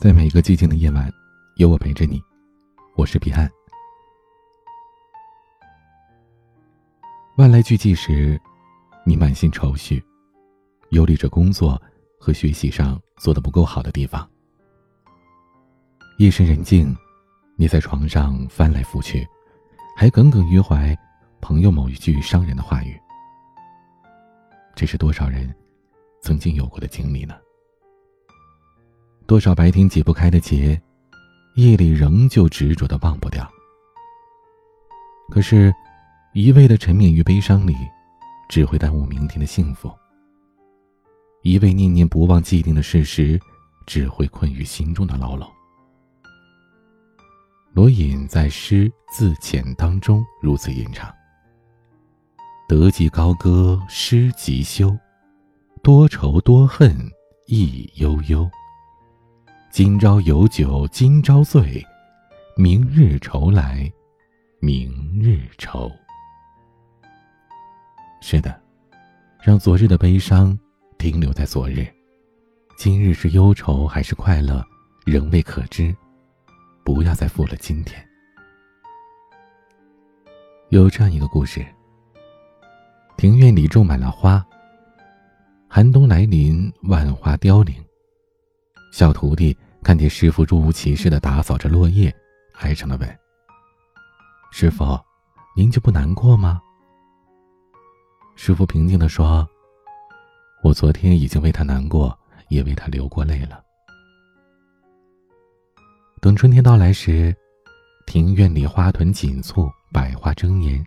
[0.00, 1.12] 在每一个寂静的夜晚，
[1.56, 2.18] 有我陪着你。
[2.96, 3.46] 我是彼岸。
[7.36, 8.40] 万籁俱寂时，
[9.04, 10.02] 你满心愁绪，
[10.92, 11.78] 忧虑着工作
[12.18, 14.26] 和学习上做的不够好的地方。
[16.16, 16.96] 夜深人静，
[17.56, 19.28] 你在床上翻来覆去，
[19.94, 20.96] 还耿耿于怀
[21.42, 22.98] 朋友某一句伤人的话语。
[24.74, 25.54] 这是多少人
[26.22, 27.34] 曾经有过的经历呢？
[29.30, 30.76] 多少白天解不开的结，
[31.54, 33.48] 夜里仍旧执着的忘不掉。
[35.30, 35.72] 可是，
[36.34, 37.76] 一味的沉湎于悲伤里，
[38.48, 39.88] 只会耽误明天的幸福；
[41.44, 43.38] 一味念念不忘既定的事实，
[43.86, 45.48] 只会困于心中的牢笼。
[47.72, 51.08] 罗隐在诗《自遣》当中如此吟唱
[52.68, 54.98] ：“得即高歌失即休，
[55.84, 56.98] 多愁多恨
[57.46, 58.50] 意悠悠。”
[59.70, 61.86] 今朝有酒今朝醉，
[62.56, 63.90] 明日愁来
[64.58, 64.90] 明
[65.22, 65.88] 日愁。
[68.20, 68.60] 是的，
[69.40, 70.58] 让昨日的悲伤
[70.98, 71.86] 停留在昨日，
[72.76, 74.60] 今日是忧愁还是快乐，
[75.06, 75.94] 仍未可知。
[76.84, 78.04] 不要再负了今天。
[80.70, 81.64] 有这样一个故事：
[83.16, 84.44] 庭院里种满了花，
[85.68, 87.72] 寒冬来临，万花凋零。
[88.92, 92.14] 小徒弟看见师傅若无其事的打扫着落叶，
[92.60, 93.18] 哀伤的问
[94.52, 94.98] ：“师傅，
[95.56, 96.60] 您就不难过吗？”
[98.36, 99.48] 师傅平静的说
[100.62, 102.16] ：“我昨天已经为他难过，
[102.48, 103.62] 也为他流过泪了。
[106.20, 107.34] 等春天到来时，
[108.06, 110.84] 庭院里花团锦簇，百花争妍。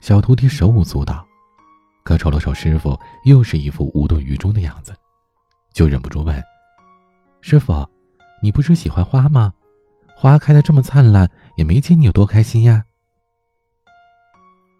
[0.00, 1.26] 小徒弟手舞足蹈，
[2.04, 4.94] 可瞅了瞅师傅，又是一副无动于衷的样子，
[5.72, 6.40] 就忍不住问。”
[7.40, 7.88] 师傅，
[8.42, 9.54] 你不是喜欢花吗？
[10.14, 12.84] 花开的这么灿烂，也没见你有多开心呀。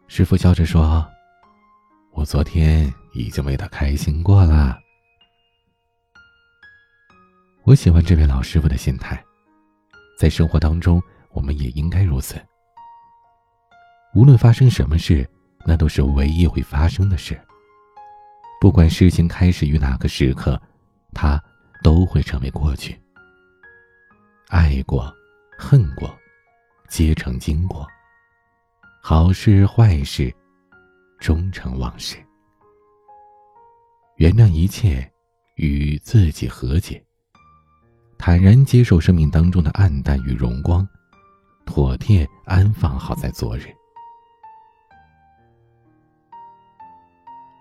[0.09, 1.07] 师傅笑着说
[2.13, 4.77] ：“我昨天已经为他开心过了。”
[7.63, 9.23] 我喜欢这位老师傅的心态，
[10.19, 12.35] 在生活当中，我们也应该如此。
[14.15, 15.29] 无论发生什么事，
[15.65, 17.41] 那都是唯一会发生的事。
[18.61, 20.61] 不管事情开始于哪个时刻，
[21.15, 21.41] 他。
[21.83, 22.99] 都会成为过去。
[24.49, 25.15] 爱过，
[25.59, 26.17] 恨过，
[26.89, 27.87] 皆成经过。
[29.03, 30.35] 好事坏事，
[31.19, 32.17] 终成往事。
[34.17, 35.11] 原谅一切，
[35.57, 37.03] 与自己和解。
[38.19, 40.87] 坦然接受生命当中的暗淡与荣光，
[41.65, 43.73] 妥帖安放好在昨日。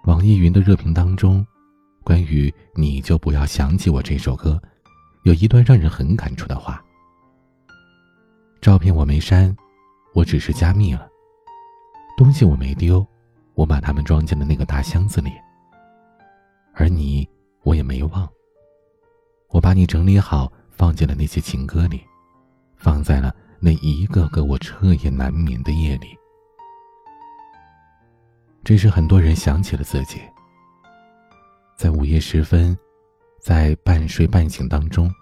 [0.05, 1.45] 网易云的热评当中。
[2.07, 4.61] 关于你就不要想起我这首歌，
[5.23, 6.81] 有一段让人很感触的话。
[8.61, 9.53] 照片我没删，
[10.13, 11.05] 我只是加密了。
[12.17, 13.05] 东西我没丢，
[13.55, 15.33] 我把它们装进了那个大箱子里。
[16.73, 17.27] 而你，
[17.63, 18.25] 我也没忘。
[19.49, 22.01] 我把你整理好，放进了那些情歌里，
[22.77, 26.17] 放在了那一个个我彻夜难眠的夜里。
[28.63, 30.21] 这是很多人想起了自己。
[31.77, 32.75] 在午夜时分，
[33.39, 35.13] 在半睡半醒当中，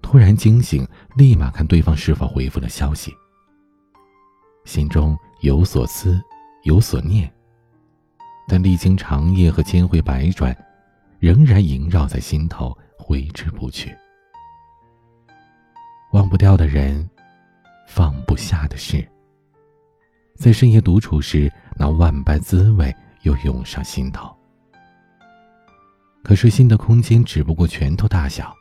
[0.00, 0.86] 突然惊醒，
[1.16, 3.12] 立马看对方是否回复了消息。
[4.64, 6.22] 心中有所思，
[6.62, 7.28] 有所念，
[8.46, 10.56] 但历经长夜和千回百转，
[11.18, 13.92] 仍然萦绕在心头，挥之不去。
[16.12, 17.10] 忘不掉的人，
[17.88, 19.04] 放不下的事，
[20.36, 24.32] 在深夜独处时，那万般滋味又涌上心头。
[26.22, 28.54] 可是心的空间只不过拳头大小，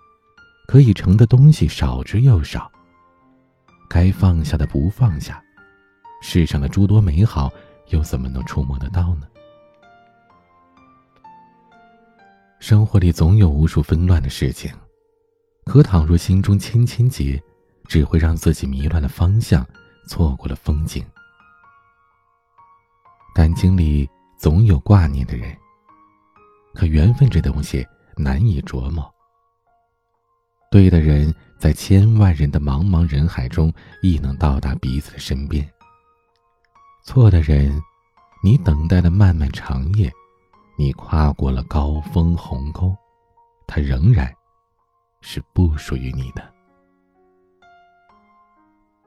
[0.68, 2.72] 可以盛的东西少之又少。
[3.90, 5.44] 该放下的不放下，
[6.22, 7.52] 世上的诸多美好
[7.90, 9.28] 又怎么能触摸得到呢？
[12.59, 14.72] 生活里总有无数纷乱的事情，
[15.66, 17.42] 可倘若心中千千结，
[17.88, 19.66] 只会让自己迷乱了方向，
[20.07, 21.04] 错过了风景。
[23.34, 25.56] 感情里总有挂念的人。
[26.74, 27.86] 可缘分这东西
[28.16, 29.10] 难以琢磨。
[30.71, 35.68] 对的人在千万人的茫茫人海中亦能到达彼此的身边。
[37.04, 37.81] 错的人，
[38.44, 40.12] 你等待了漫漫长夜，
[40.77, 42.95] 你跨过了高峰鸿沟，
[43.65, 44.31] 他仍然
[45.22, 46.54] 是不属于你的。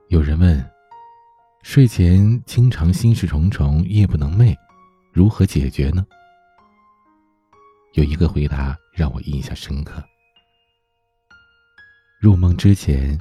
[0.08, 0.68] 有人问：
[1.62, 4.54] 睡前经常心事重重，夜不能寐，
[5.12, 6.04] 如何解决呢？
[7.94, 10.02] 有一个回答让我印象深刻。
[12.20, 13.18] 入梦之前，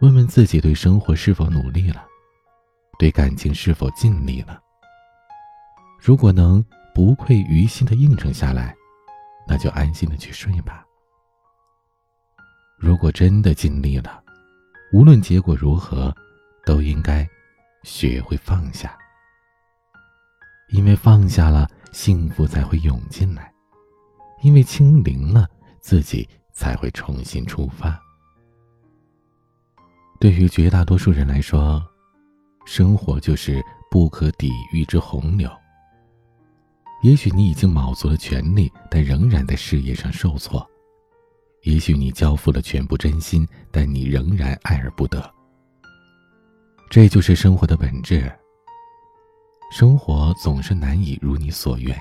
[0.00, 2.04] 问问自己对生活是否努力了，
[2.98, 4.60] 对感情是否尽力了。
[6.00, 6.64] 如果能
[6.94, 8.76] 不愧于心的应承下来，
[9.46, 10.84] 那就安心的去睡吧。
[12.76, 14.22] 如果真的尽力了，
[14.92, 16.14] 无论结果如何，
[16.64, 17.26] 都应该
[17.82, 18.96] 学会放下，
[20.68, 23.44] 因为放下了，幸福才会涌进来；
[24.42, 25.48] 因为清零了，
[25.80, 28.00] 自己才会重新出发。
[30.20, 31.82] 对于绝大多数人来说，
[32.66, 35.50] 生活就是不可抵御之洪流。
[37.02, 40.60] 也许你已经卯足了全力，但仍然在事业上受挫；
[41.62, 45.32] 也许你交付了全部真心，但你仍然爱而不得。
[46.90, 48.30] 这就是生活的本质。
[49.70, 51.96] 生活总是难以如你所愿，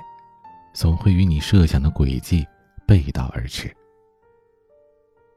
[0.78, 2.46] 总会与你设想的轨迹
[2.86, 3.76] 背道而驰。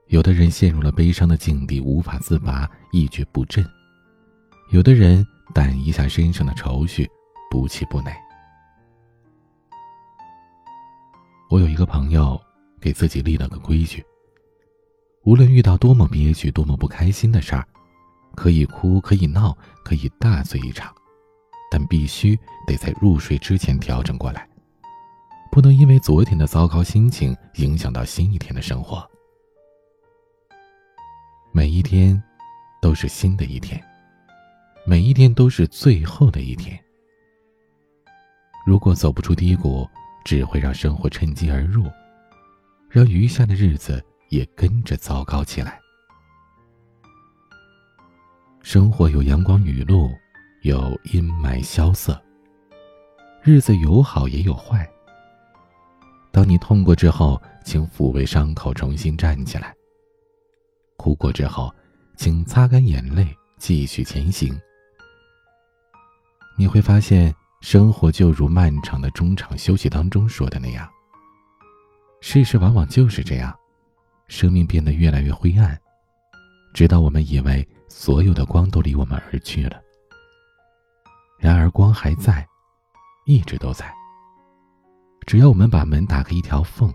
[0.09, 3.65] 有的人陷入了悲伤的境地，无法自拔，一蹶不振；
[4.71, 7.09] 有的人掸一下身上的愁绪，
[7.51, 8.15] 不气不馁。
[11.49, 12.39] 我有一个朋友，
[12.79, 14.05] 给自己立了个规矩：
[15.25, 17.67] 无论遇到多么憋屈、多么不开心的事儿，
[18.37, 20.95] 可以哭，可以闹，可以大醉一场，
[21.71, 24.47] 但必须得在入睡之前调整过来，
[25.51, 29.05] 不能因为昨天的糟糕心情影响到新一天的生活。
[31.53, 32.23] 每一天，
[32.81, 33.83] 都是新的一天。
[34.87, 36.79] 每一天都是最后的一天。
[38.65, 39.89] 如果走不出低谷，
[40.25, 41.85] 只会让生活趁机而入，
[42.89, 45.81] 让余下的日子也跟着糟糕起来。
[48.63, 50.11] 生活有阳光雨露，
[50.63, 52.21] 有阴霾萧瑟。
[53.43, 54.89] 日子有好也有坏。
[56.33, 59.75] 当你痛过之后，请抚慰伤口，重新站起来。
[60.97, 61.75] 哭过之后，
[62.17, 64.59] 请擦干眼泪，继续前行。
[66.57, 70.89] 你会发现，生活就如漫长的中场休息当中说的那样。
[72.21, 73.55] 事实往往就是这样，
[74.29, 75.79] 生命变得越来越灰暗，
[76.75, 79.81] 直到我们以为所有的光都离我们而去了。
[81.39, 82.47] 然而，光还在，
[83.25, 84.00] 一直都在。
[85.31, 86.93] 只要我们把门打开一条缝，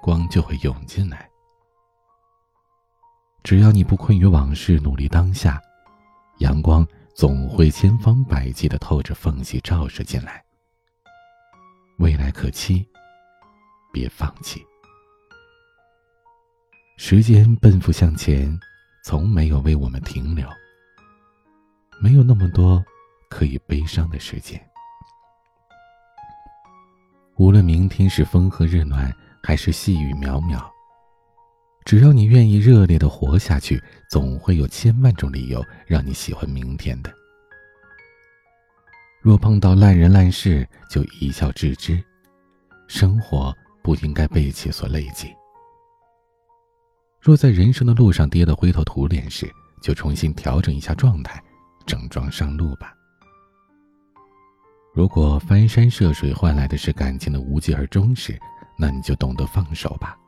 [0.00, 1.28] 光就会涌进来。
[3.42, 5.60] 只要你不困于往事，努力当下，
[6.38, 10.44] 阳光总会千方百计的透着缝隙照射进来。
[11.98, 12.86] 未来可期，
[13.92, 14.64] 别放弃。
[16.98, 18.56] 时间奔赴向前，
[19.02, 20.48] 从没有为我们停留。
[22.00, 22.80] 没有那么多
[23.28, 24.64] 可以悲伤的时间。
[27.42, 29.12] 无论明天是风和日暖，
[29.42, 30.64] 还是细雨渺渺。
[31.84, 37.12] 只要你愿意热烈的活下去，总会有千万种理由让你喜欢明天的。
[39.20, 42.00] 若碰到烂人烂事，就一笑置之。
[42.86, 43.52] 生活
[43.82, 45.26] 不应该被其所累积。
[47.20, 49.50] 若在人生的路上跌得灰头土脸时，
[49.82, 51.42] 就重新调整一下状态，
[51.86, 52.94] 整装上路吧。
[54.94, 58.38] 如果翻山涉水换来的是感情的无疾而终时，
[58.78, 60.18] 那你就懂得放手吧。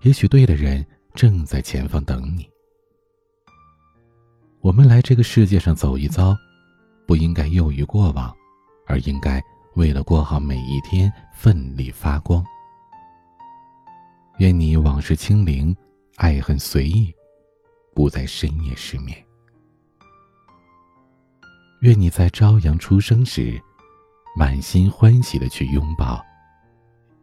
[0.00, 0.84] 也许对的人
[1.14, 2.48] 正在前方等你。
[4.60, 6.34] 我们来这个世界上走一遭，
[7.06, 8.34] 不应该囿于过往，
[8.86, 9.42] 而应该
[9.74, 12.42] 为了过好每一天奋力发光。
[14.38, 15.76] 愿你往事清零，
[16.16, 17.14] 爱恨随意，
[17.94, 19.22] 不再深夜失眠。
[21.80, 23.60] 愿你在朝阳初升时，
[24.36, 26.20] 满心欢喜的去拥抱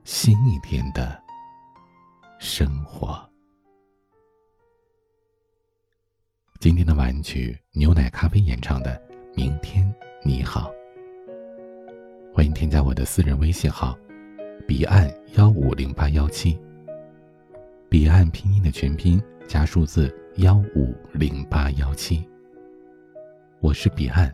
[0.06, 1.22] 新一天的。
[2.40, 3.22] 生活。
[6.60, 9.00] 今天的晚曲，牛奶咖啡演唱的
[9.36, 10.72] 《明天你好》。
[12.34, 13.96] 欢迎添加我的私人微信号：
[14.66, 16.60] 彼岸幺五零八幺七。
[17.90, 22.28] 彼岸拼音的全拼加数字幺五零八幺七。
[23.60, 24.34] 我是彼岸。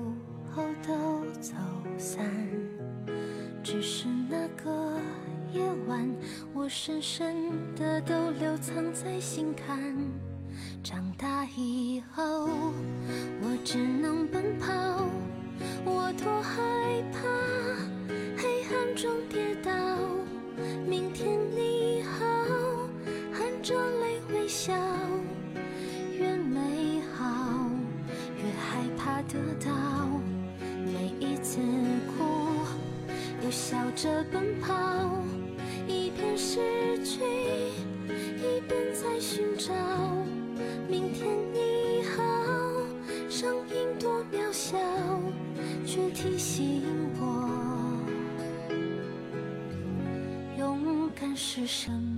[0.55, 1.53] 后都走
[1.97, 2.25] 散。
[3.63, 4.99] 只是那个。
[5.53, 6.09] 夜晚。
[6.53, 9.93] 我深深的都留藏在心坎。
[10.81, 12.47] 长大以后，
[13.41, 14.25] 我只能
[51.71, 52.10] 什么。